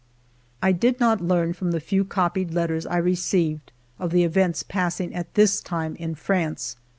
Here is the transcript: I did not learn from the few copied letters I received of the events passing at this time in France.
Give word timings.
I 0.63 0.71
did 0.71 0.99
not 0.99 1.21
learn 1.21 1.53
from 1.53 1.69
the 1.69 1.79
few 1.79 2.03
copied 2.03 2.55
letters 2.55 2.87
I 2.87 2.97
received 2.97 3.71
of 3.99 4.09
the 4.09 4.23
events 4.23 4.63
passing 4.63 5.13
at 5.13 5.35
this 5.35 5.61
time 5.61 5.95
in 5.95 6.15
France. 6.15 6.75